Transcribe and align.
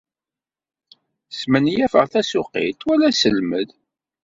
Smenyafeɣ 1.37 2.05
tasuqilt 2.11 2.81
wala 2.85 3.05
asselmed. 3.09 3.69